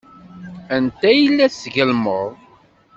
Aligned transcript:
Anta 0.75 1.05
ay 1.11 1.23
la 1.29 1.47
d-tgellmed? 1.51 2.25